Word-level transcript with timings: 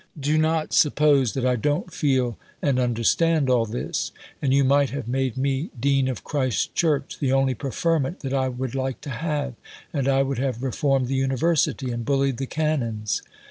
Do 0.19 0.35
not 0.35 0.73
suppose 0.73 1.33
that 1.33 1.45
I 1.45 1.55
don't 1.55 1.93
feel 1.93 2.35
and 2.59 2.79
understand 2.79 3.51
all 3.51 3.67
this. 3.67 4.11
(And 4.41 4.51
you 4.51 4.63
might 4.63 4.89
have 4.89 5.07
made 5.07 5.37
me 5.37 5.69
Dean 5.79 6.07
of 6.07 6.23
Christ 6.23 6.73
Church: 6.73 7.19
the 7.19 7.31
only 7.31 7.53
preferment 7.53 8.21
that 8.21 8.33
I 8.33 8.49
would 8.49 8.73
like 8.73 8.99
to 9.01 9.11
have, 9.11 9.53
and 9.93 10.07
I 10.07 10.23
would 10.23 10.39
have 10.39 10.63
reformed 10.63 11.05
the 11.07 11.13
University 11.13 11.91
and 11.91 12.03
bullied 12.03 12.37
the 12.37 12.47
Canons.) 12.47 13.21